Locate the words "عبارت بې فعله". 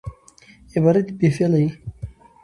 0.75-1.59